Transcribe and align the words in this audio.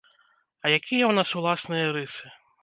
А 0.05 0.65
якія 0.77 0.79
ў 1.07 1.13
нас 1.19 1.35
уласныя 1.41 1.93
рысы? 1.99 2.35